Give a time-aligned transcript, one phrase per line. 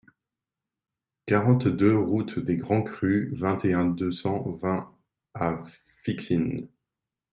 [1.27, 4.91] quarante-deux route des Grands Crus, vingt et un, deux cent vingt
[5.35, 5.59] à
[6.01, 6.61] Fixin